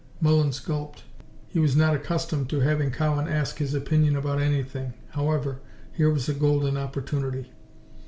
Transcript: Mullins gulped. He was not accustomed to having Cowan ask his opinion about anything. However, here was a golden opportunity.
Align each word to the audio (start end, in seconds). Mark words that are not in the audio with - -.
Mullins 0.19 0.59
gulped. 0.59 1.03
He 1.47 1.59
was 1.59 1.75
not 1.75 1.93
accustomed 1.93 2.49
to 2.49 2.61
having 2.61 2.89
Cowan 2.89 3.27
ask 3.27 3.59
his 3.59 3.75
opinion 3.75 4.15
about 4.15 4.41
anything. 4.41 4.93
However, 5.11 5.59
here 5.93 6.09
was 6.09 6.27
a 6.27 6.33
golden 6.33 6.75
opportunity. 6.75 7.51